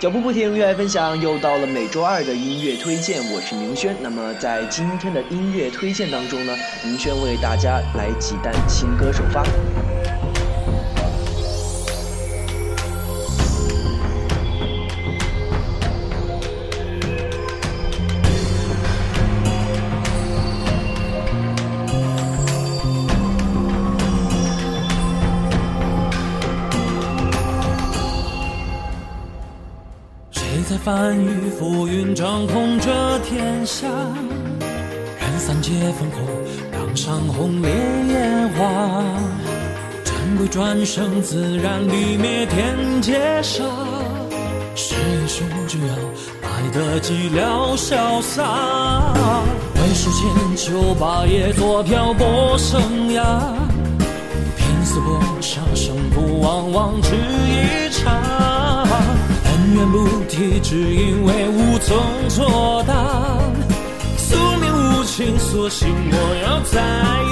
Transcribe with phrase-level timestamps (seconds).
[0.00, 3.96] 脚步不停，热爱分享，又到了每周二的音乐推荐，我是明轩。
[4.00, 9.42] 那么在今天的音乐推荐当中呢，明轩为大家来几单新歌首发。
[30.88, 31.28] 翻雨
[31.60, 33.86] 覆云，掌控着天下，
[35.20, 36.22] 任三界烽火，
[36.72, 37.70] 让山红烈
[38.08, 39.04] 焰花。
[40.02, 43.62] 战鬼转生，自然地灭天劫杀。
[44.74, 45.94] 是英雄就要
[46.40, 49.12] 来得寂寥潇洒，
[49.74, 53.22] 为世千秋，霸业做漂泊生涯。
[54.56, 58.47] 拼死搏杀，胜不往往只一场。
[59.86, 61.96] 不提，只因为无从
[62.28, 62.94] 作答。
[64.16, 66.80] 宿命无情，索性我要在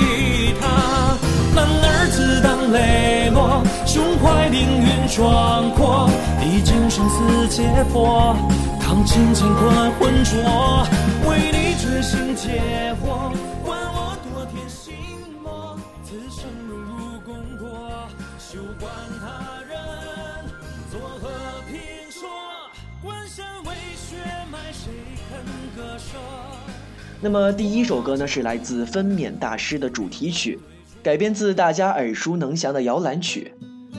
[0.00, 0.64] 意他。
[1.54, 6.08] 男儿自当磊落，胸怀凌云壮阔。
[6.40, 8.36] 历经生死劫波，
[8.80, 10.86] 扛尽乾坤浑浊，
[11.28, 13.32] 为你决心解惑。
[13.64, 14.94] 管我多天心
[15.42, 17.66] 魔，此生荣辱功过，
[18.38, 19.55] 休管他
[27.20, 30.58] 那么第一首歌呢，是来自分娩大师的主题曲，
[31.02, 33.52] 改编自大家耳熟能详的摇篮曲。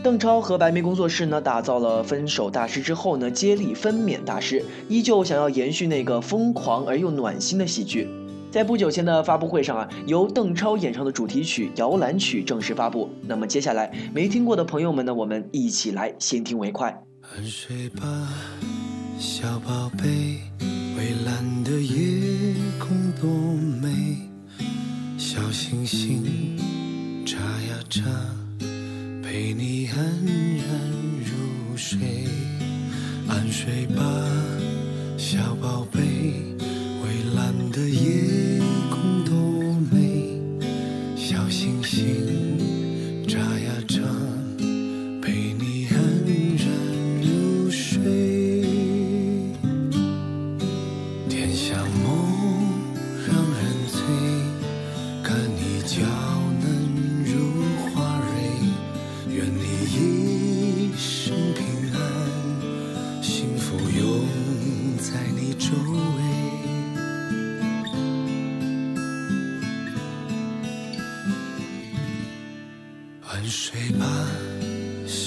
[0.04, 8.08] 邓超和白眉工作室呢，打造了《分手大师》之后呢，接力《分娩大师》，依旧想要延续那个疯狂而又暖心的喜剧。
[8.52, 13.10] 在不久前的发布会上啊，由邓超演唱的主题曲《摇篮曲》正式发布。
[13.24, 17.04] 那么接下来没听过的朋友们呢，我们一起来先听为快。
[17.36, 18.06] 安睡吧，
[19.20, 20.40] 小宝贝，
[20.96, 22.37] 蔚蓝的夜
[23.20, 23.30] 多
[23.82, 24.30] 美，
[25.18, 26.24] 小星星
[27.26, 28.02] 眨呀眨，
[29.24, 30.68] 陪你安然
[31.26, 31.98] 入睡。
[33.28, 34.04] 安睡吧，
[35.18, 36.00] 小宝贝，
[37.02, 38.27] 蔚蓝的夜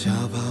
[0.00, 0.49] 下吧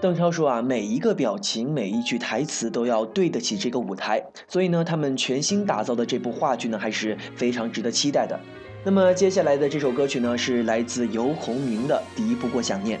[0.00, 8.40] 邓超说啊，每一个表情，每一句台词都要对得起这个舞台，所以呢，他们全新打造的这部话剧呢，还是非常值得期待的。
[8.82, 12.98] 那么接下来的这首歌曲呢，是来自游鸿明的《敌不过想念》。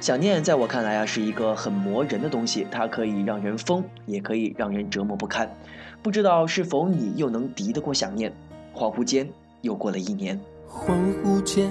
[0.00, 5.50] 想念在我看来啊，是一个很磨人的东西，它可以让人疯，也可以让人折磨不堪。
[6.02, 8.30] 不知道是否你又能敌得过想念？
[8.74, 9.26] 恍惚间
[9.62, 10.38] 又过了一年，
[10.68, 10.92] 恍
[11.24, 11.70] 惚间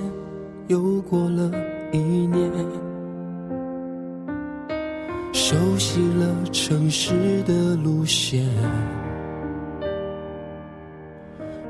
[0.67, 1.51] 又过了
[1.91, 2.42] 一年，
[5.45, 8.45] 熟悉了城市的路线，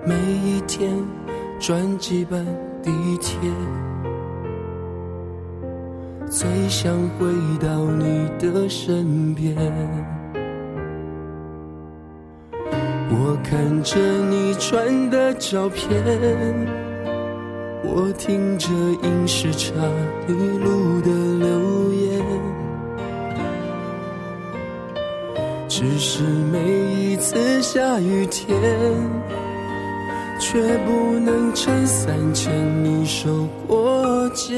[0.06, 0.14] 每
[0.46, 0.92] 一天
[1.60, 2.46] 转几班
[2.84, 3.36] 地铁，
[6.30, 7.26] 最想回
[7.60, 9.58] 到你的身边。
[13.10, 14.00] 我看着
[14.30, 15.90] 你传的照片，
[17.84, 18.70] 我听着
[19.02, 19.74] 影视茶
[20.28, 21.10] 里录的
[21.40, 21.93] 留言，
[25.84, 26.60] 只是每
[26.94, 28.58] 一次下雨天，
[30.40, 34.56] 却不能撑伞牵你手过街。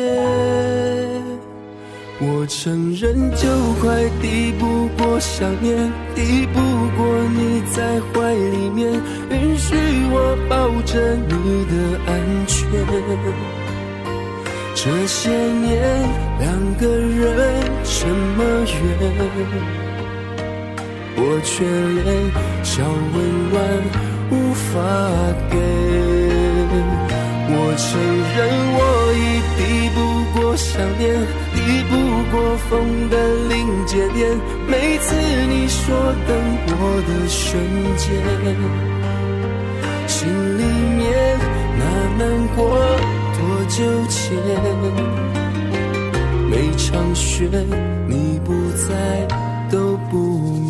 [2.21, 3.47] 我承认，就
[3.81, 5.75] 快抵不过想念，
[6.13, 6.61] 抵不
[6.95, 8.93] 过你在怀里面，
[9.31, 9.75] 允许
[10.11, 11.73] 我抱着你的
[12.05, 12.69] 安全。
[14.75, 15.81] 这些年，
[16.37, 18.05] 两个人这
[18.37, 19.84] 么远，
[21.17, 21.63] 我却
[22.03, 22.07] 连
[22.63, 23.15] 小温
[23.51, 23.53] 暖
[24.31, 24.73] 无法
[25.49, 25.53] 给。
[27.47, 27.87] 我承
[28.35, 28.37] 认，
[28.77, 28.79] 我
[29.15, 29.23] 已
[29.55, 29.59] 抵
[29.95, 29.97] 不
[30.33, 31.03] 过想念。
[31.53, 31.57] 抵
[31.89, 31.91] 不
[32.31, 32.35] 过
[32.69, 32.69] 风
[33.09, 33.13] 的
[33.49, 33.53] 临
[33.85, 34.19] 界点，
[34.67, 35.15] 每次
[35.47, 35.83] 你说
[36.27, 36.29] 等
[36.67, 37.43] 我的瞬
[37.97, 38.05] 间，
[40.07, 40.27] 心
[40.57, 40.61] 里
[40.97, 41.03] 面
[41.77, 41.83] 那
[42.17, 42.21] 难
[42.55, 42.59] 过
[43.37, 43.39] 多
[43.69, 43.75] 久
[44.09, 44.19] 前？
[46.49, 47.49] 每场雪
[48.07, 48.87] 你不在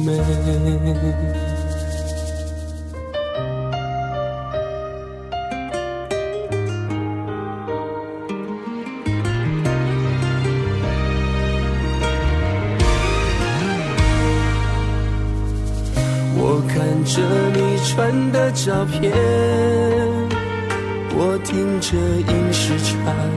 [0.06, 0.12] 美。
[16.38, 16.76] 我看
[17.06, 17.22] 着
[17.56, 19.12] 你穿的照片，
[21.18, 22.94] 我听着音时差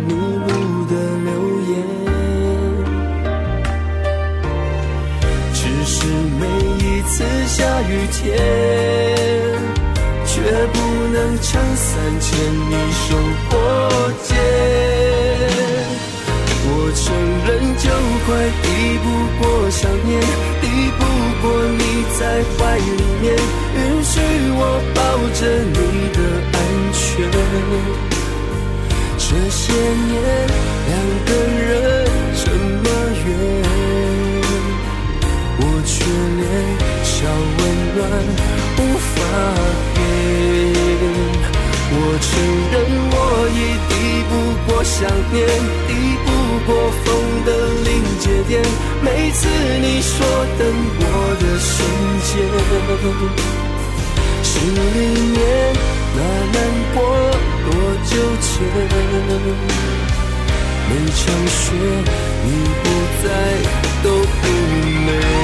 [0.07, 0.78] 你路。
[7.09, 8.37] 次下雨天，
[10.27, 10.41] 却
[10.73, 10.77] 不
[11.11, 11.89] 能撑伞
[12.21, 12.29] 牵
[12.69, 13.07] 你手
[13.49, 13.53] 过
[14.23, 14.31] 街。
[16.71, 17.03] 我承
[17.47, 17.85] 认，就
[18.25, 18.29] 快
[18.63, 18.65] 抵
[19.03, 19.07] 不
[19.41, 20.11] 过想念，
[20.61, 20.65] 抵
[20.99, 21.01] 不
[21.41, 21.45] 过
[21.79, 21.81] 你
[22.19, 22.21] 在
[22.55, 23.25] 怀里面。
[23.75, 24.13] 允许
[24.55, 24.61] 我
[24.95, 24.97] 抱
[25.33, 25.77] 着你
[26.13, 26.19] 的
[26.53, 26.57] 安
[26.93, 27.01] 全。
[29.19, 30.13] 这些年
[30.89, 30.93] 两
[31.27, 31.58] 个人
[39.19, 39.25] 无法
[39.95, 39.99] 给。
[41.91, 42.31] 我承
[42.73, 42.75] 认
[43.11, 43.15] 我
[43.51, 43.93] 已抵
[44.29, 44.33] 不
[44.67, 44.97] 过想
[45.33, 45.37] 念，
[45.87, 45.91] 抵
[46.25, 46.27] 不
[46.67, 46.69] 过
[47.05, 47.07] 风
[47.45, 47.49] 的
[47.85, 47.89] 临
[48.21, 48.51] 界点。
[49.03, 49.41] 每次
[49.81, 50.15] 你说
[50.59, 50.61] 等
[51.01, 51.03] 我
[51.41, 51.75] 的瞬
[52.29, 52.31] 间。
[54.43, 54.97] 心里
[55.33, 55.37] 面
[56.17, 56.19] 那
[56.53, 56.57] 难
[56.95, 56.97] 过
[57.65, 57.69] 多
[58.05, 58.11] 纠
[58.41, 58.51] 结？
[60.89, 61.57] 每场雪
[62.45, 62.47] 你
[62.83, 62.85] 不
[63.23, 63.27] 在
[64.03, 64.43] 都不
[65.07, 65.38] 美。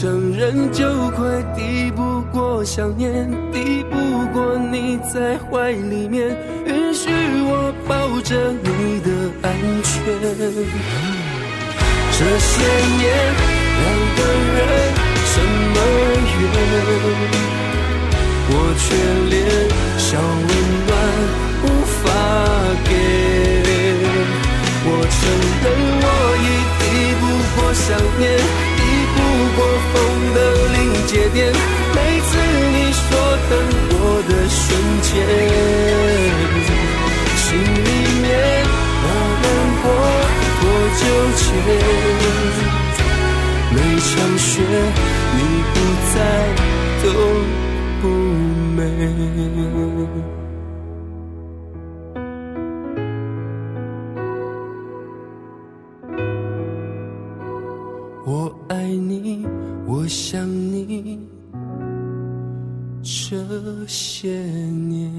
[0.00, 3.96] 承认，就快抵不过想念，抵不
[4.32, 6.28] 过你在怀里面。
[6.66, 9.10] 允许我抱着你的
[9.42, 9.50] 安
[9.82, 9.90] 全。
[12.12, 12.62] 这些
[12.96, 13.02] 年
[13.74, 14.20] 两个
[14.54, 14.58] 人
[15.26, 15.34] 什
[15.74, 15.76] 么
[16.38, 16.46] 缘，
[18.50, 18.86] 我却
[19.34, 19.34] 连
[43.70, 44.48] 每场雪
[45.36, 45.38] 你
[45.74, 45.76] 不
[46.12, 46.16] 在
[47.02, 47.06] 都
[48.00, 48.04] 不
[48.76, 48.78] 美。
[58.24, 58.30] 我
[58.68, 59.46] 爱你，
[59.86, 61.18] 我想你，
[63.02, 63.36] 这
[63.86, 65.10] 些年。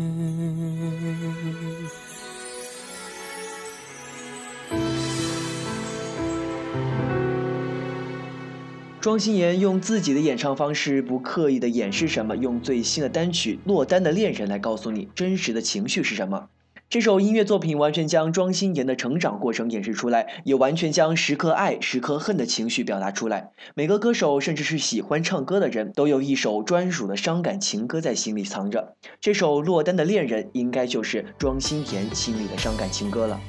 [9.01, 16.48] 庄心妍用自己的演唱方式，不刻意的掩饰什么，用最新的单曲《落单的恋人》来告诉你真实的情绪是什么。
[16.89, 23.51] 这首音乐作品完全将庄心妍的成长过程演示出来，也完全将时刻爱、时刻恨的情绪表达出来。
[23.74, 28.96] 每个歌手，甚至是喜欢唱歌的人，都有一首专属的伤感情歌在心里藏着。
[29.22, 33.39] 这首《落单的恋人》应该就是庄心妍心里的伤感情歌了。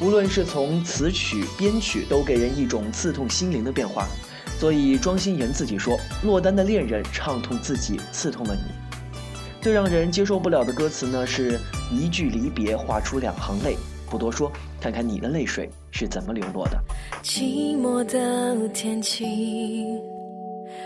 [0.00, 4.06] 无论是从词曲、编曲，都给人一种刺痛心灵的变化。
[4.62, 8.60] 所以庄心妍自己说：“落单的恋人唱痛自己，刺痛了你。”
[9.60, 11.58] 最让人接受不了的歌词呢，是
[11.90, 13.76] 一句离别画出两行泪。
[14.08, 16.78] 不多说，看看你的泪水是怎么流落的。
[17.24, 19.98] 寂寞的天气，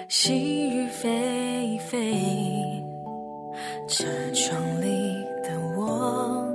[0.08, 2.82] 细雨霏霏，
[3.86, 6.45] 车窗里的我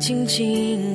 [0.00, 0.89] 静静。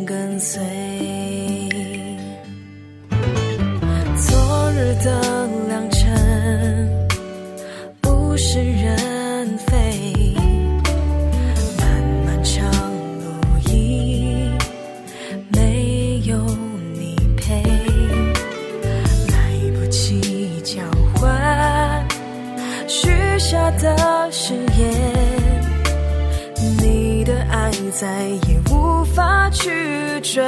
[27.98, 30.44] 再也无法去追。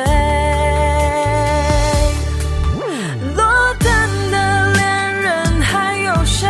[3.38, 6.50] 落单的恋人还有谁？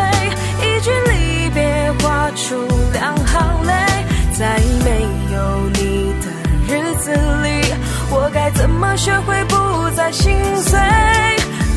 [0.60, 2.56] 一句离别画出
[2.94, 3.74] 两行泪。
[4.34, 6.26] 在没有你的
[6.68, 7.12] 日子
[7.44, 7.62] 里，
[8.10, 9.56] 我该怎么学会不
[9.96, 10.80] 再心碎？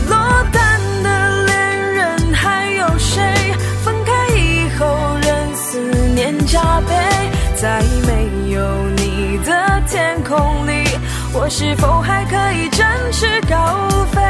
[0.09, 0.17] 落
[0.51, 3.21] 单的恋人还有谁？
[3.85, 5.79] 分开以后，任思
[6.15, 6.95] 念加倍。
[7.57, 8.20] 在没。
[9.45, 10.85] 的天空里，
[11.33, 14.21] 我是否还可以展翅高飞？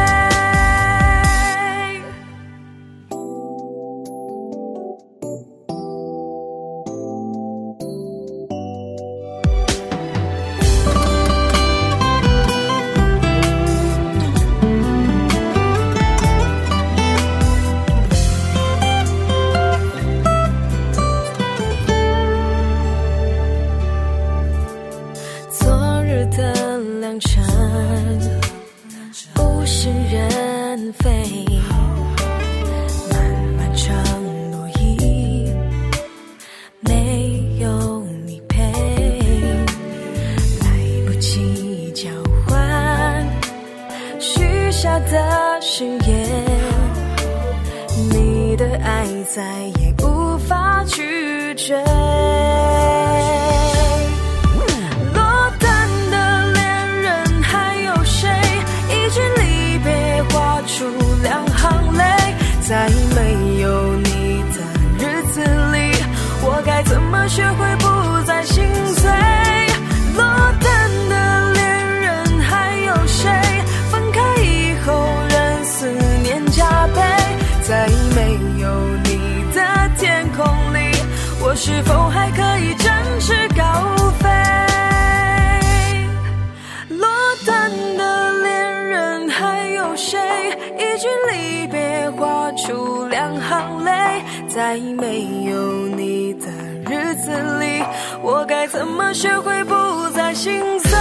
[94.52, 96.46] 在没有你的
[96.90, 97.30] 日子
[97.60, 97.82] 里，
[98.20, 100.98] 我该怎么学会不再心碎？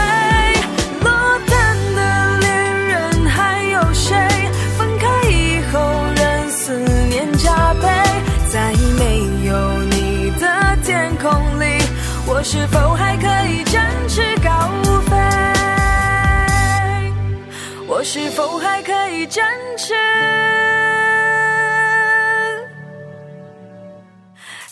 [1.02, 1.12] 落
[1.48, 4.16] 单的恋人还有谁？
[4.78, 5.80] 分开以后，
[6.16, 6.78] 任思
[7.10, 7.88] 念加倍。
[8.50, 10.30] 在没有你。
[10.40, 11.82] 的天空里，
[12.28, 14.52] 我是否还可以展翅高
[15.10, 15.16] 飞？
[17.88, 19.44] 我是否还可以展
[19.76, 19.94] 翅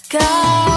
[0.10, 0.77] 高？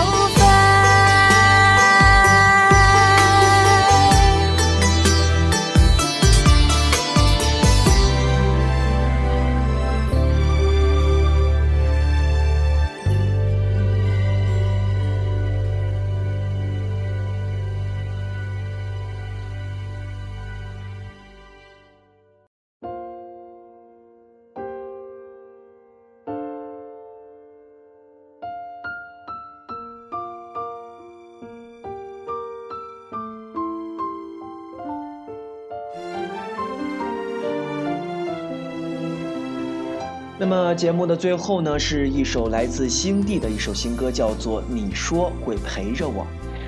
[40.41, 46.23] 那么节目的最后呢，是一首来自星地的一首新歌，叫做《你说会陪着我》。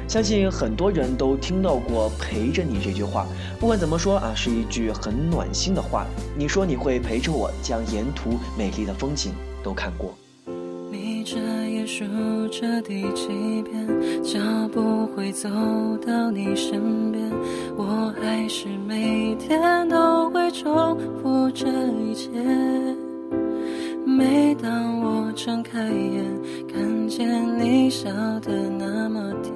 [0.07, 3.27] 相信很多人都听到过“陪着你”这句话。
[3.59, 6.05] 不管怎么说啊，是一句很暖心的话。
[6.37, 9.33] 你说你会陪着我，将沿途美丽的风景
[9.65, 10.15] 都看过。
[10.91, 11.39] 你这
[11.71, 12.05] 也数
[12.49, 14.39] 着第几遍，脚
[14.71, 15.49] 步会走
[16.07, 17.25] 到你身边，
[17.75, 22.29] 我还是每天都会重复这一切。
[24.23, 26.25] 每当我睁开眼，
[26.73, 27.19] 看见
[27.59, 29.53] 你笑得那么甜，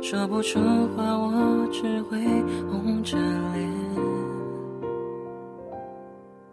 [0.00, 0.60] 说不出
[0.96, 2.16] 话，我只会
[2.70, 3.16] 红着
[3.52, 3.68] 脸。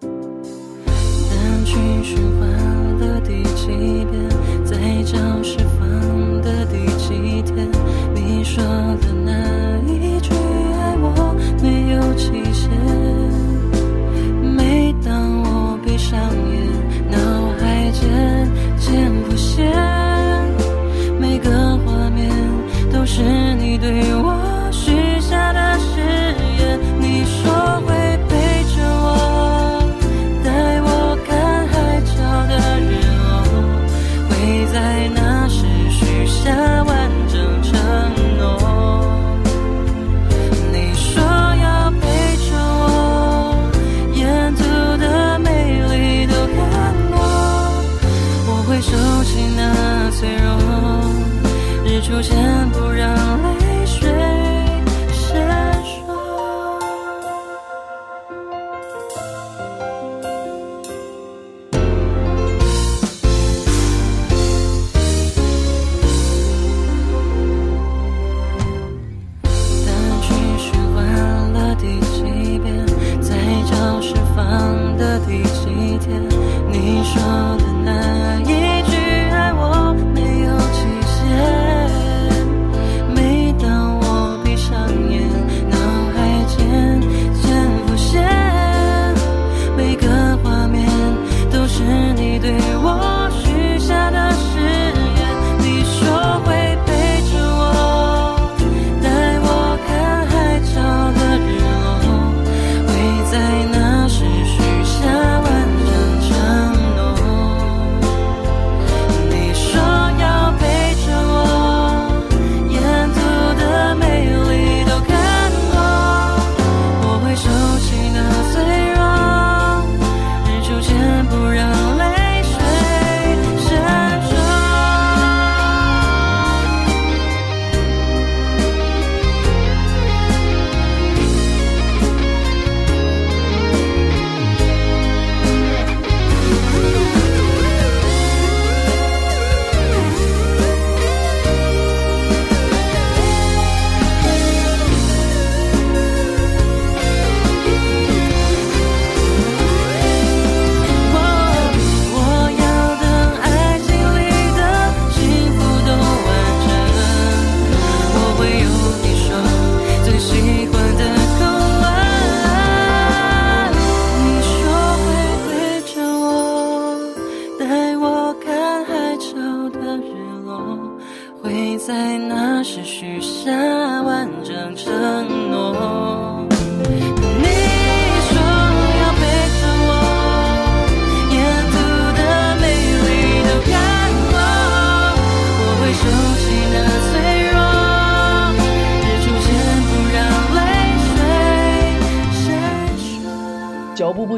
[0.02, 3.68] 单曲循环的第几
[4.10, 4.28] 遍，
[4.66, 7.70] 在教室放的第几天，
[8.16, 12.81] 你说的那一句爱我没有期限。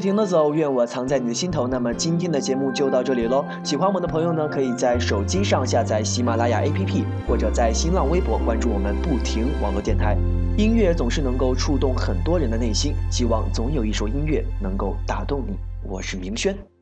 [0.04, 1.66] 不停的走，愿我藏在你的心头。
[1.66, 3.46] 那么今天的节目就到这里喽。
[3.64, 10.18] 喜欢我们的朋友呢，可以在手机上下载喜马拉雅 APP，或者在新浪微博关注我们不停网络电台。
[10.58, 15.56] 音乐总是能够触动很多人的内心，希望总有一首音乐能够打动你。
[15.88, 16.73] 我是明轩。